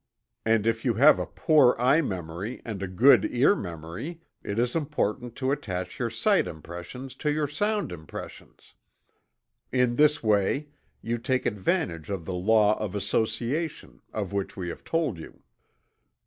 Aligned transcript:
And 0.47 0.65
if 0.65 0.83
you 0.83 0.95
have 0.95 1.19
a 1.19 1.27
poor 1.27 1.75
eye 1.77 2.01
memory, 2.01 2.59
and 2.65 2.81
a 2.81 2.87
good 2.87 3.23
ear 3.31 3.55
memory 3.55 4.19
it 4.41 4.57
is 4.57 4.75
important 4.75 5.35
to 5.35 5.51
attach 5.51 5.99
your 5.99 6.09
sight 6.09 6.47
impressions 6.47 7.13
to 7.17 7.31
your 7.31 7.47
sound 7.47 7.91
impressions. 7.91 8.73
In 9.71 9.97
this 9.97 10.23
way 10.23 10.69
you 11.03 11.19
take 11.19 11.45
advantage 11.45 12.09
of 12.09 12.25
the 12.25 12.33
law 12.33 12.79
of 12.79 12.95
association, 12.95 14.01
of 14.11 14.33
which 14.33 14.57
we 14.57 14.69
have 14.69 14.83
told 14.83 15.19
you. 15.19 15.43